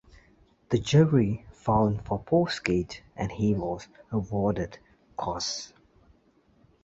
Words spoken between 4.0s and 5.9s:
awarded costs.